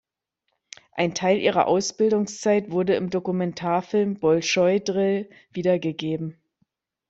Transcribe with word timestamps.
Ein 0.93 1.13
Teil 1.13 1.37
ihrer 1.37 1.67
Ausbildungszeit 1.67 2.71
wurde 2.71 2.95
im 2.95 3.11
Dokumentarfilm 3.11 4.15
"Bolschoi 4.15 4.79
Drill" 4.79 5.29
wiedergegeben. 5.53 6.41